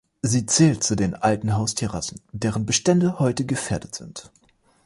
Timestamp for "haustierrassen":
1.53-2.21